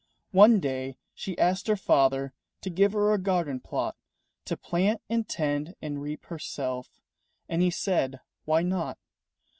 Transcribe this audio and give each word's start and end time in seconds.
One 0.31 0.59
day 0.59 0.97
she 1.13 1.37
asked 1.37 1.67
her 1.67 1.75
father 1.75 2.33
To 2.61 2.71
give 2.71 2.93
her 2.93 3.13
a 3.13 3.19
garden 3.19 3.59
plot 3.59 3.95
To 4.45 4.57
plant 4.57 4.99
and 5.11 5.29
tend 5.29 5.75
and 5.79 6.01
reap 6.01 6.25
herself, 6.25 6.99
And 7.47 7.61
he 7.61 7.69
said, 7.69 8.19
"Why 8.45 8.63
not?" 8.63 8.97